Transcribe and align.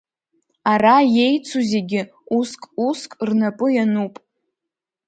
Ара 0.71 0.95
иеицу 1.13 1.61
зегьы 1.71 2.01
уск-уск 2.37 3.11
рнапы 3.27 3.67
иануп. 3.75 4.13